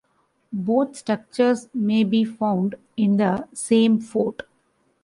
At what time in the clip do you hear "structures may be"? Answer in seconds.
0.95-2.25